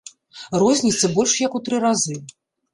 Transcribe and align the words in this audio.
Розніца 0.63 1.11
больш 1.19 1.37
як 1.45 1.61
у 1.61 1.63
тры 1.71 1.77
разы. 1.87 2.21